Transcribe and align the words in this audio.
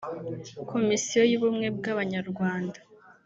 Komisiyo 0.71 1.21
y’Ubumwe 1.31 1.67
bw’Abanyarwanda 1.77 2.79